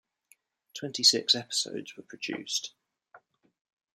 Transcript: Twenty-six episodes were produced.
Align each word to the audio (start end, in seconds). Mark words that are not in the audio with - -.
Twenty-six 0.73 1.35
episodes 1.35 1.95
were 1.95 2.01
produced. 2.01 2.73